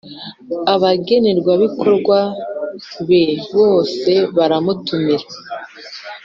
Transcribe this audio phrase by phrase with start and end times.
[0.73, 2.19] Abagenerwabikorwa
[3.07, 3.23] be
[3.55, 5.15] bose baratumiwe.